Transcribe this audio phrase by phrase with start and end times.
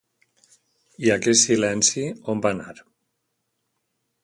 [1.07, 2.75] I aquest silenci on va anar?